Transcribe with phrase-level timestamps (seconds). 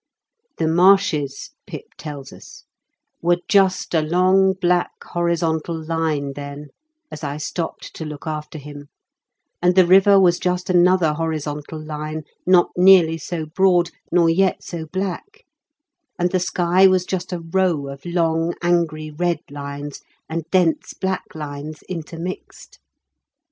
[0.57, 2.63] "The marshes," Pip tells us,"
[3.21, 6.69] were just a long black horizontal line then,
[7.11, 8.87] as I stopped to look after him;
[9.61, 14.87] and the river was just another horizontal line, not nearly so broad, nor yet so
[14.87, 15.43] black;
[16.17, 21.35] and the sky was just a row of long angry red lines and dense black
[21.35, 22.27] lines 28 IN KENT WITH CHARLES DICKENS.
[22.27, 22.79] intermixed.